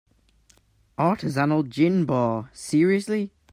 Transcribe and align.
Artisanal 0.97 1.63
gin 1.69 2.05
bar, 2.07 2.49
seriously?! 2.53 3.31